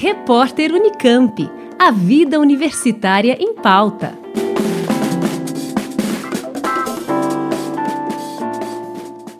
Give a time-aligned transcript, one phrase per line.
[0.00, 1.50] Repórter Unicamp.
[1.76, 4.16] A vida universitária em pauta.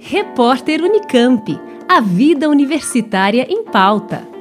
[0.00, 1.60] Repórter Unicamp.
[1.86, 4.35] A vida universitária em pauta.